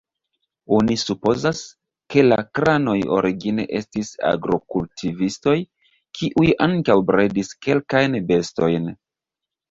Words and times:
Oni 0.75 0.95
supozas, 0.99 1.59
ke 2.13 2.21
la 2.29 2.37
kranoj 2.59 2.95
origine 3.17 3.65
estis 3.79 4.09
agrokultivistoj, 4.29 5.53
kiuj 6.21 6.47
ankaŭ 6.69 6.95
bredis 7.11 7.53
kelkajn 7.67 8.17
bestojn. 8.33 8.89